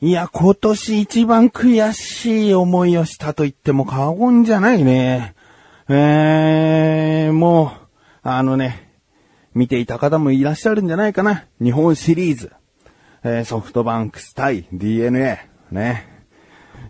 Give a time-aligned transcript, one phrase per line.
[0.00, 5.34] いや、今年一番悔しい思いをしたと言っても過言じゃないね。
[5.88, 7.88] えー、もう、
[8.22, 8.92] あのね、
[9.54, 11.46] 見ていた方もいらっしゃるんじゃないかな。
[11.60, 12.52] 日本シリーズ。
[13.24, 15.40] えー、ソフトバンクス対 DNA。
[15.72, 16.17] ね。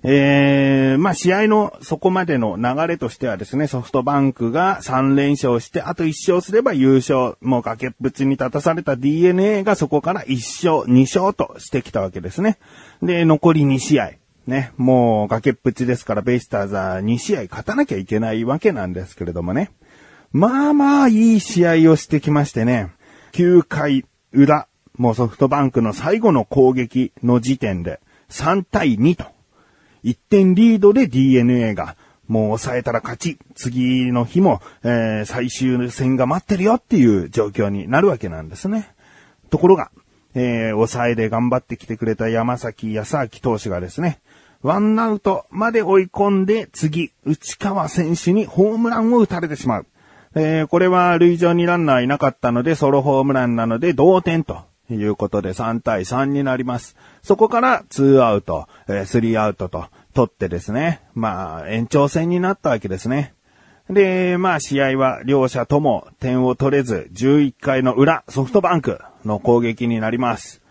[0.02, 7.37] えー、まあ、試合のそこまでの流れとしてはですね、ソフトバンクが3連勝して、あと1勝すれば優勝。
[7.41, 10.34] もう崖っぷちに立たされた DNA がそこから1
[10.83, 12.59] 勝、2勝としてきたわけですね。
[13.03, 14.12] で、残り2試合。
[14.47, 19.70] ね、もう崖っぷちですからベイスターズは2試合勝たなきゃいけないわけなんですけれどもね。
[20.33, 22.89] まあまあいい試合をしてきましてね。
[23.33, 29.27] 9回裏、もうソフトバンクの最後の攻撃の時点で3対2と
[30.05, 38.95] 1点リードで DNA が、もう抑えたら勝ち、次の日も、えー、最終戦が待ってるよっていう状況になるわけなんですね。
[39.50, 39.91] ところが、
[40.34, 44.20] えー、抑えで頑張ってきてくれた山崎康明投手がですね、
[44.62, 49.87] ワンアウトまで追い込んで、次、内川選手にホームランを打たれてしまう。
[50.34, 56.97] えー、これは塁上にランナーいなかったので、ソロホームランなので同点ということで3対3になります。
[57.22, 63.34] そこから2アウト、え、3アウトと取ってですね、まあ延長戦になったわけですね。
[63.91, 70.62] で、まあ試合は両者とも点を取れず、11回の裏、ソフトバンクの攻撃になります。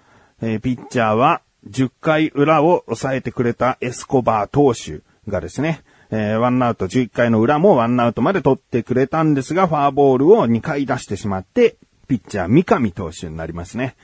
[0.41, 11.75] えー、ピッチャーは10回裏を抑えてくれたエスコバー投手がですね、えー、ワンアウト11回の裏もワンアウトまで取ってくれたんですが、ファーボールを2回出してしまって、
[12.07, 13.95] ピッチャー三上投手になりますね。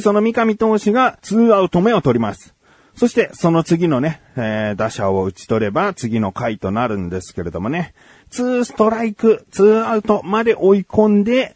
[0.00, 2.54] その三上投手が2アウト目を取ります。
[2.94, 7.94] そして、その次のね、えー、打者を打ち取れば次の回となるんですけれどもね、
[8.30, 11.54] 2ストライク、2アウトまで追い込んで、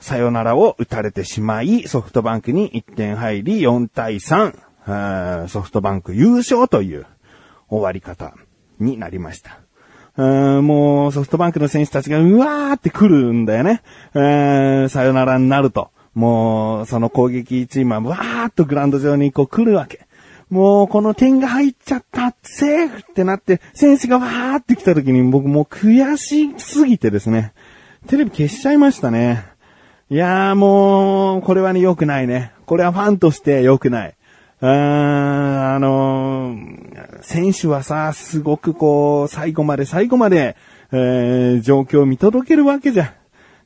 [0.00, 7.06] サヨナラを打たれてしまい、ソフトバンクに1点入り4対3、ソフトバンク優勝という
[7.68, 8.34] 終わり方
[8.78, 9.60] になりました。
[10.18, 13.82] もうソフトバンクの選手たちがうわーって来るんだよね。
[14.88, 15.90] さよならになると。
[16.14, 20.08] もう、その攻撃チームはわーっとグラウンド上にこう来るわけ。
[20.50, 27.52] もうこの点が入っちゃった、セーフってなって、選手がわーって来た時に僕もう悔しすぎてですね、
[28.08, 29.44] テレビ消しちゃいましたね。
[30.10, 32.52] いやーもう、これはね、良くないね。
[32.66, 34.14] これはファンとして良くない。
[34.60, 40.56] うん、あのー、選手はさ、すごくこう、最後まで最後まで、
[40.90, 43.12] えー、状況を見届けるわけじゃん。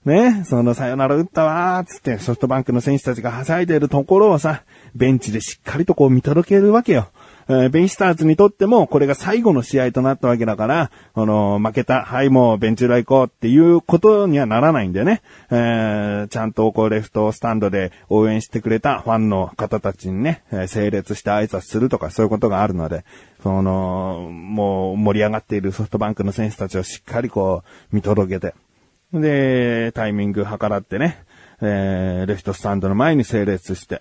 [0.05, 4.65] ね、そのさよなら打ったわーつってソフトバンクの選手たちがはしゃいでるところをさ、
[4.97, 7.09] ベンチでしっかりとこう見届けるわけよ。
[7.49, 15.23] えー、ベイスターズにとってもこれが最後の試合となったわけだから、あの、負けた、はいもうベンチ裏行こうっていうことにはならないんだよね。
[15.51, 23.05] えー、ちゃんとこうレフトスタンドで応援してくれたファンの方たちにね、え、整列して挨拶するとかそういうことがあるので、
[23.43, 28.55] その、もう盛り上がっているソフトバンクの選手たちをしっかりこう見届けて、
[29.13, 31.23] で、タイミング計らってね、
[31.61, 34.01] えー、レフトスタンドの前に整列して、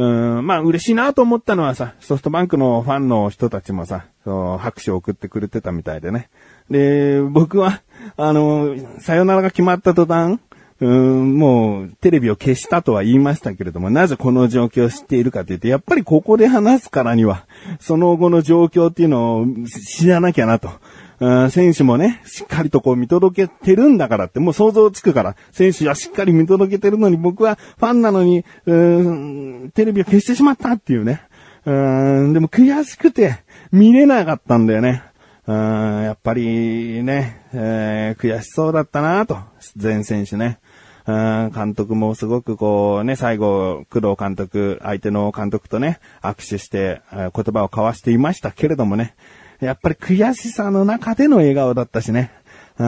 [0.00, 6.30] うん、まあ嬉しいなと思ったのはさ、ソフトバンクのファンの人たちもさ、拍手を送ってくれてたみたいでね。
[6.70, 7.82] で、僕は、
[8.16, 10.38] あの、さよならが決まった途端、
[10.80, 17.44] うん、もう、テレビを消したとは言いましたけれども、なぜこの状況を知っているかというと、やっぱりここで話すからには、
[17.78, 20.70] その後の状況っていうのを知らなきゃなと。
[21.50, 31.22] 選手もね、しっかりとこう見届けてるんだからって、もう想像つくから、選手はしっかり見届けてるのに僕はファンなのに、テレビを消してしまったっていうね。
[31.66, 35.02] うんでも悔しくて見れなかったんだよね。
[35.46, 39.38] やっぱりね、えー、悔しそうだったなと、
[39.76, 40.58] 全選手ね。
[41.06, 49.14] 監督もすごくこうね、最後、工藤監督、相手の監督とね、握手して、言葉を交わしていましたけれどもね、
[49.64, 52.30] やっぱり悔しさの中での笑顔だったしね。
[52.78, 52.86] うー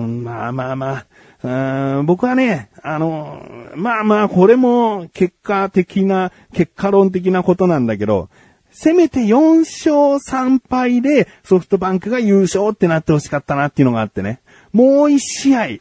[0.00, 1.04] ん、まあまあま
[1.42, 3.42] あ、僕はね、あの、
[3.76, 8.28] まあまあ、これも結果的な、結果論的なことなんだけど、
[8.70, 14.40] せめて4勝3敗でソフトバンクが優勝ってなってほしかったなっていうのがあってね。
[14.72, 15.78] もう1試合、う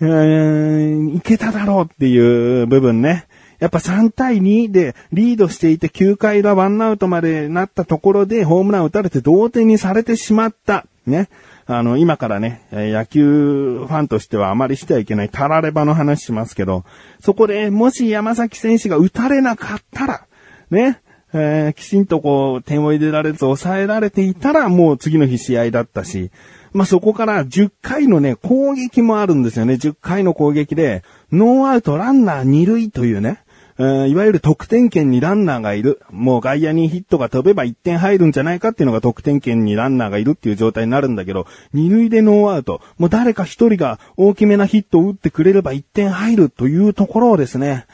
[0.00, 3.26] ーんいけただろうっていう部分ね。
[3.58, 10.86] やっぱ3対2でリードしていて9回裏ワンアウトまでなったところでホームラン打たれて同点にされてしまった。
[11.06, 11.28] ね。
[11.66, 16.84] あの、今からね、野球ファンとしてはあまりしてはいけないタラレバの話しますけど、
[17.20, 20.26] そこでもし山崎選手が打たれなかったら、
[20.70, 21.00] ね、
[21.32, 26.30] えー、きちんとこう、点を入れられず抑えられていたら、もう次の日試合だったし、
[26.72, 29.74] まあ、そこから10回のね、攻撃もあるんですよね。
[29.74, 33.40] 10回の攻撃で、ノーアウトランナー2塁というね、
[33.78, 36.00] いわゆる得点圏にランナーがいる。
[36.10, 42.80] もう外野にヒットが飛べば1点入るんじゃないかっていうのが得点圏にランナーがいるっていう状態になるんだけど、二塁でノーアウト。
[42.96, 47.86] もう誰か一人が大きめなヒットを打ってくれれば1点入るというところをですね、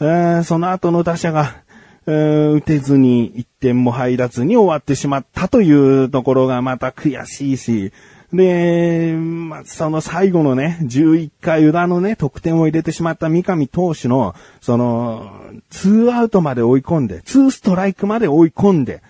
[0.00, 1.62] えーその後の打者が、
[2.06, 7.92] えー打てずに1点も入らずに終わってしまったというところがまた悔しいし、
[8.32, 15.32] で、まあ、その最後のね、11回裏のね、得点を入れてしまった三上投手の、その、
[15.72, 19.02] 2アウトまで追い込んで、2ストライクまで追い込んで、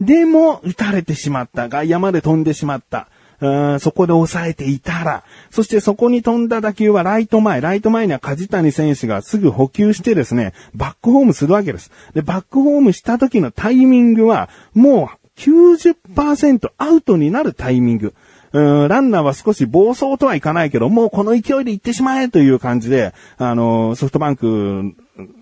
[0.00, 1.68] でも、打たれてしまった。
[1.68, 3.08] 外野まで飛んでしまった。
[3.40, 11.92] そこで抑えていたら、そしてそこに飛んだ打球はライト前、ライト前には梶谷選手がすぐ補給してですね、バックホームするわけです。
[12.14, 18.14] で、バックホームした時のタイミングは、もう90%アウトになるタイミング。
[18.52, 24.94] うんランナーは少し暴走とはいかないけど、もうこの勢いで行ってしまえという感じで、あの、ソフトバンク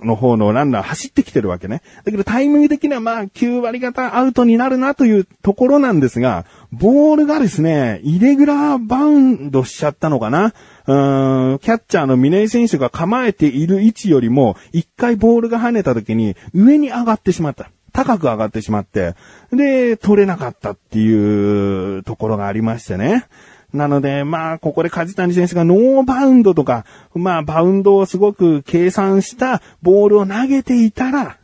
[0.03, 1.83] の方のランナー走ってきてるわけね。
[2.05, 10.55] だけどタイミング的にはまあ9割方アウトになるなというところなんですが、ボールがですね、イレギュラーバウンドしちゃったのかな
[10.87, 17.71] うーんキャッチャーの峰井選手が構えている位置よりも、一回ボールが跳ねた時に上に上がってしまった。
[17.97, 19.15] 高く上がってしまって、
[19.51, 23.25] で、取れなかったっていうところがありましてね。
[23.73, 26.85] なので、まあ、ここで梶谷選手がノーバウンドとか、
[27.15, 31.39] まあ、バウンドをすごく計算したボールを投げていたら、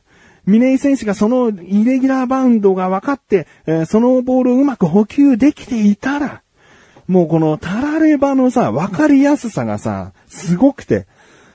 [0.44, 6.42] 峰井選手がそのイレギュラーバウンドが分かって、えそのボールをうまく補給できていたら、
[7.08, 11.06] もうこのタラレバのさ、分かりやすさがさ、すごくて、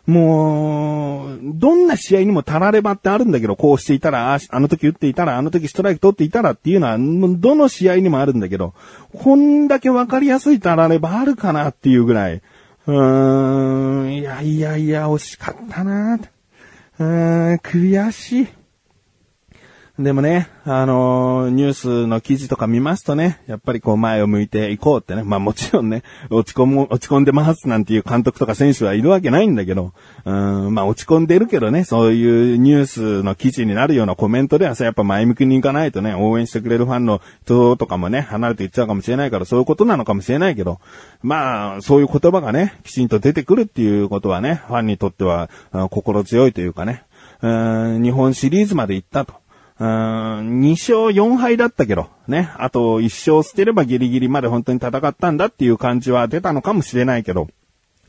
[0.07, 8.73] もう、どんな試合にもたらればってあるんだけど、こうしていたら、あの時打っていたら、あの時ストライク取っていたらっていうのは、どの試合にもあるんだけど、
[9.13, 12.41] こんだけわかりやすいたらればあるかなっていうぐらい、
[12.87, 18.47] うーん、いやいやいや、惜しかったなうーん、悔しい。
[19.99, 40.79] でもね、あのーニュースの記事とか見ますとね、やっぱりこう前を向いていこうってね、まあもちろんね、落ち込む、落ち込んでますなんていう監督とか選手はいるわけないんだけど、うん、まあ落ち込んでるけどね、そういうニュースの記事になるようなコメントではさ、やっぱ前向きにいかないとね、応援してくれるファンの人とかもね、離れていっちゃうかもしれないから、そういうことなのかもしれないけど、
[41.23, 45.49] まあ、そういう言葉がね、きちんと出てくるっていうことはね、ファンにとっては、
[45.89, 47.03] 心強いというかね、
[47.41, 47.47] う
[47.99, 49.33] ん日本シリーズまで行ったと。
[49.79, 52.51] うーん2勝4敗だったけど、ね。
[52.57, 57.47] あと1勝捨てればギリギリまで本当に戦ったんだっていう感じは出たのかもしれないけど、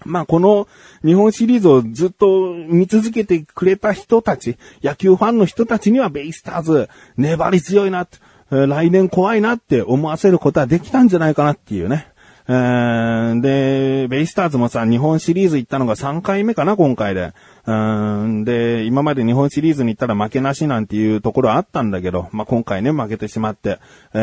[0.05, 0.69] まあこの
[1.05, 8.06] 日本シリーズをずっと見続けてくれた人たち、野球ファンの人たちにはベイスターズ粘り強いな、
[8.50, 12.09] 来年怖いなって思わせることはできたんじゃないかなっていうね。
[12.50, 17.34] えーで、ベイスターズもさ、日本シリーズ行ったのが3回目かな、今回で。
[17.66, 23.80] うんで、今まで日本シリーズに行ったら負けなしなんていうところあったんだけど、まあ、今回ね、負けてしまって。
[24.14, 24.18] え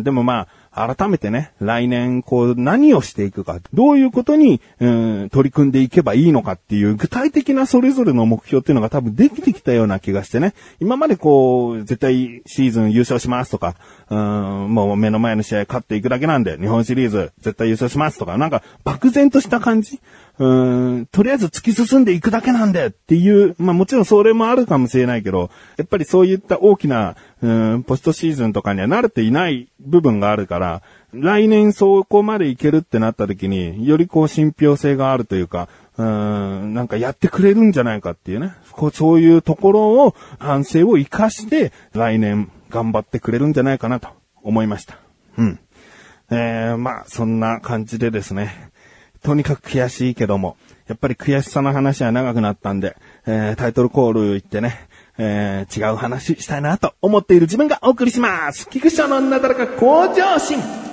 [0.00, 4.88] ーでもまあ、改めてね、来年、こう、何をしていくか、どういうことに、う
[5.24, 13.74] ん、取り組んでいけばいいのかっていう、具体的なそれぞれの目標っていうのが多分できてきたような気がしてね、今までこう、絶対シーズン優勝しますとか、
[14.10, 20.00] うん、もう目の前の試合勝っていくだけなんで、日本シリーズ絶対優勝しますとか、なんか、漠然とした感じ。
[20.40, 30.82] うん、とりあえず突き進んでいくだけなんでっていう、まあもちろんそれもあるかもしれないけど、やっぱりそういった大きな、うん、ポストシーズンとかには慣れていない部分があるから、
[31.12, 35.68] 来年そこまでいけるってなった時に、よりこう信憑性があるというか、
[35.98, 38.54] うん、なんかやってくれるんじゃないかっていうね。
[38.72, 44.08] こうそういうところを、反省を活かして、来年頑張ってくれるんじゃないかなと
[44.42, 44.96] 思いました。
[45.36, 45.58] うん。
[46.30, 48.69] えー、まあ、そんな感じでですね。
[49.22, 50.56] とにかく悔しいけども、
[50.88, 52.96] やっぱり悔しさの話は長くなったんで、
[53.26, 58.68] えー、タイトルコール行ってね、えー、違う話したいなと思っている自分がお送りします。
[58.68, 60.89] 菊池のなだらか向上心。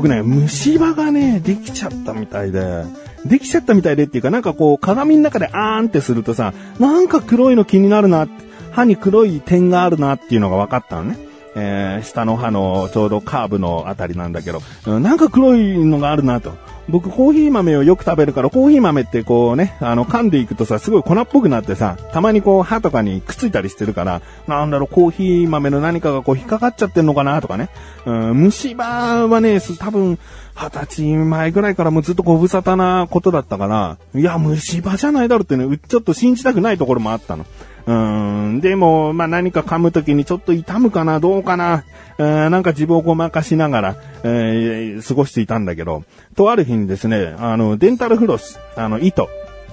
[0.00, 2.84] 僕ね、虫歯がね、できちゃったみたいで、
[3.26, 8.26] できちゃったみたいでっていうか、なんかこう、鏡の中であーんってするとさ、なんか黒いの気になるな、
[8.70, 11.18] 歯に黒い点があるなっていうのが分かったのね。
[11.54, 16.54] えー、下の歯のちょうどカーブのあたりなんだけど、なんか黒いのがあるなと。
[16.88, 27.68] 僕コーヒー豆をよく食べるから、コーヒー豆ってこうね、あの噛んでいくとさ、すごい粉っぽくなってさ、たまにこう歯とかにくっついたりしてるから、なんだろう、コーヒー豆の何かがこう引っかかっちゃってんのかなとかね。
[28.06, 30.18] うん、虫歯はね、多分、
[30.54, 37.46] 二十歳前ぐらいからもうずっとご無沙汰なことだったから、いや、虫歯じゃないだろってね、ちょっと信じたくないところもあったの。
[37.86, 41.84] うん、でも、まあ、何か噛むときにちょっと痛むかな、どうかな、
[42.18, 46.04] えー、なんか自分をごまかしながら、えー、過ごしていたんだけど、
[46.36, 49.28] とある日にですね、あの、デンタルフロス、あの、糸、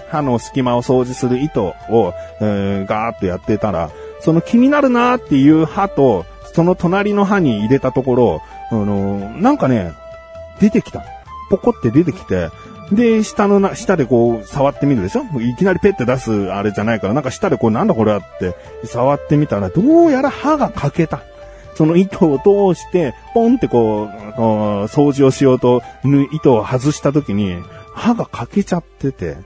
[0.10, 9.94] 歯の隙間を掃除する糸を、えー、ガーッとやってたら、その気になるなーっていう歯と、その隣の歯に入れたところ、あの、なんかね、
[10.60, 11.04] 出てきた。
[11.50, 12.50] ポコって出てきて、
[12.92, 15.24] で、下のな、下でこう、触ってみるでしょ？
[15.42, 21.22] いきなりペッて出すあれじゃないから、なんか下でこう、なんだこれはって、触ってみたら、どうやら歯が欠けた。
[21.76, 24.10] その糸を通して、ポンってこう、
[24.88, 25.84] 掃除をしようと、
[26.32, 27.58] 糸を外した時に、
[27.94, 29.38] 歯が欠けちゃってて、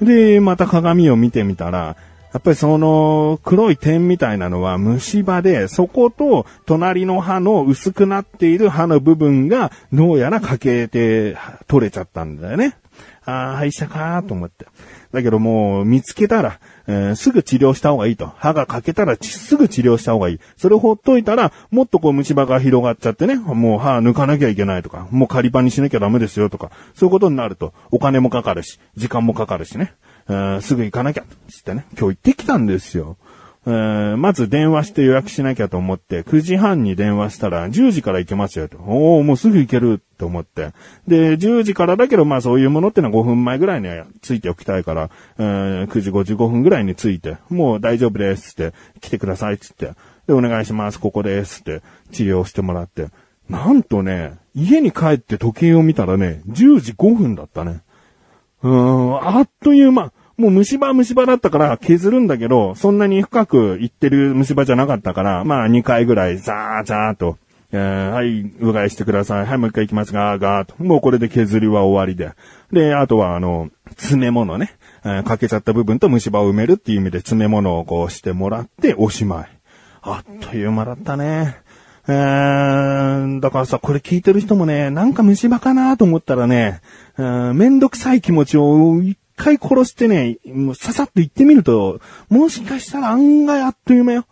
[0.00, 1.96] で、また鏡を見てみたら、
[2.32, 11.36] やっぱりその黒い点みたいなのは虫歯で、そこと隣の歯の薄くなっている歯の部分がどうやら欠けて
[11.66, 12.78] 取れちゃったんだよね。
[13.24, 14.66] ああ、歯医者かと思って。
[15.12, 18.32] だけどもう見つけたら、えー、すぐ治療した方がいいと。
[18.38, 20.40] 歯が欠けたらすぐ治療した方がいい。
[20.56, 29.92] それをほっといたら、もっとこう虫歯が広がっちゃってね、もう歯抜かなきゃいけないとか、もう仮歯にしなきゃダメですよとか、そういうことになると、お金もかかるし、時間もかかるしね。
[30.28, 33.16] えすぐ行かなきゃ、つってね、今日行ってきたんですよ。
[33.64, 38.78] えー、まず電話して予約しなきゃと思って、9時半に電話したら、10時から行けますよと。
[38.78, 40.72] おおもうすぐ行けると思って。
[41.06, 49.92] で、10時からだけど、まあそういうものってのは5分前ぐらいにはついておきたいから、えー、9時55分ぐらいに着いて、もう大丈夫ですって、来てくださいっつって。
[50.26, 53.10] で、お願いします、ここですって治療してもらって。
[53.48, 57.82] なんとね、家に帰って時計を見たらね、10時5分だったね。
[58.62, 60.12] うん、あっという間。
[60.38, 67.38] もう虫歯虫歯だったから削るんだけど、そんなに深くいってる虫歯じゃなかったから、まあ2回ぐらいザーザーと、
[67.70, 69.46] えー、はい、うがいしてください。
[69.46, 70.82] はい、もう一回行きますが、ガーと。
[70.82, 72.32] もうこれで削りは終わりで。
[72.72, 74.74] で、あとはあの、詰め物ね。
[75.04, 79.48] えー、かけちゃった部分と虫歯を埋めるっていう意味で詰め物をこうしてもらっておしまい。
[80.02, 81.56] あっという間だったね。
[82.06, 86.80] だからさ、これ聞いてる人もね、なんか虫歯かなと思ったらね、
[87.16, 90.38] めんどくさい気持ちを一回殺してね、
[90.74, 94.26] ささっと行ってみると、もしかしたら案外あっという間よ。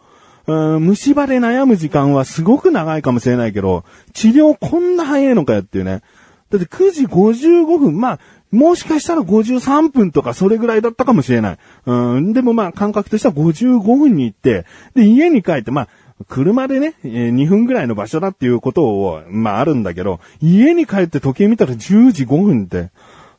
[0.81, 3.85] 虫歯で悩む時間はすごく長いかもしれないけど、
[4.15, 6.03] 治療こんな早いのかよっていうね。
[6.50, 8.19] だって9時55分、まあ、
[8.50, 11.59] もしかしたら53分とかそれぐらいだったかもしれない。
[11.87, 15.89] うん、でもまあ感覚としては55分に行って、で、家に帰って、まあ、
[16.29, 22.91] 車でね、2分ぐらいの場所だっていうことを、まああるんだけど、家に帰って時計見たら10時5分って、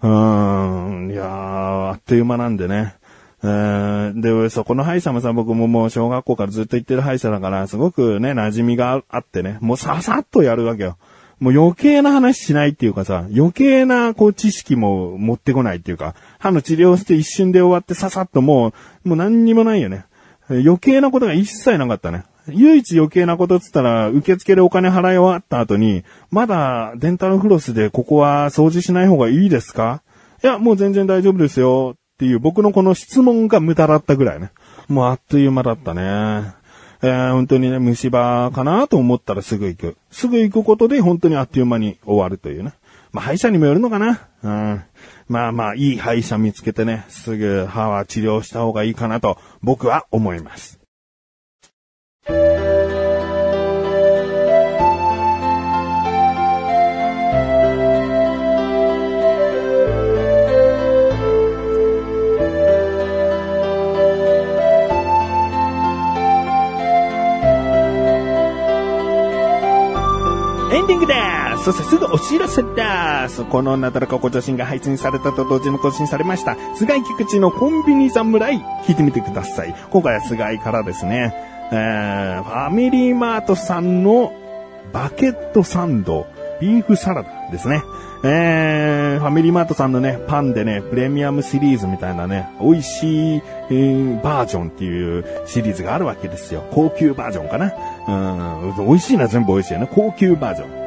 [0.01, 2.95] うーん、いやー、あっという間なんでね。
[3.43, 10.97] で、そこの歯医者もさ、僕ももう小学校からずっと行ってる歯医者だから、すごくね、馴染みがあってね、もうささっとやるわけよ。
[11.39, 18.73] もう余計な話しないっていうかさ、余計なこう知識も持ってこないっていうか、歯の治療して一瞬で終わってささっとも
[19.03, 20.05] う、もう何にもないよね。
[20.49, 22.25] 余計なことが一切なかったね。
[22.53, 30.03] 唯一余計なことっつったら、受付でお金払い終わった後に、まだデンタルフロスでここは掃除しない方がいいですか？
[30.43, 31.95] いや、もう全然大丈夫ですよ。
[31.95, 34.51] っていう僕のこの質問が無駄だったぐらいね。
[34.87, 36.53] もうあっという間だったね。
[37.03, 39.97] えー、本当にね、虫歯かなと思ったらすぐ行く。
[40.11, 42.73] すぐ行くことで本当にあっという間に終わるというね。
[43.11, 44.27] まあ、歯医者にもよるのかな。
[44.43, 44.83] うん。
[45.27, 50.80] まあまあ、いい歯医者見つけてね、すぐ歯は治療した方がいいかなと僕は思います。
[52.27, 52.33] エン
[70.87, 71.13] ディングで
[71.57, 71.63] す。
[71.65, 72.69] そしてすぐお知らせで
[73.29, 73.43] す。
[73.45, 76.55] このなだらかご女子が配信されたと同時に更新されました。
[76.75, 79.73] 菅井菊池のコンビニ侍、聞いてみてください。
[79.89, 81.33] 今回は菅井からですね、
[81.71, 84.33] えー、ファミリーマートさんの
[84.91, 86.27] バケットサンド、
[86.59, 87.81] ビーフサラダですね。
[88.23, 96.63] えー、ファミリーマートさんのね、パンでね、プレミアムシリーズみたいなね、美味しい、えー、バージョンっていうシリーズがあるわけですよ。
[96.71, 97.73] 高級バージョンかな。
[98.07, 99.89] うん、美味しいのは全部美味しいよね。
[99.91, 100.81] 高級バージョン。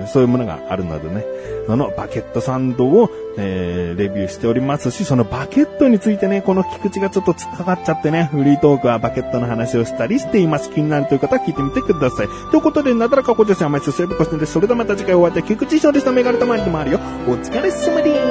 [0.00, 1.24] うん、そういうものがあるのでね。
[1.68, 10.70] あの、バケットサンドを、えー、レビューしておりますし、そのバケットについてね、この菊池がちょっと突っかかっちゃってね、フリートークはバケットの話をしたりしています。
[10.70, 12.28] 気になるという方は聞いてみてください。
[12.50, 16.12] ということで、なだらかこ女子甘いすすべこしてんで、それではまた次回お会いい菊池翔でした。
[16.12, 16.98] メガネたまりでもあるよ。
[17.28, 18.23] お疲れ様です。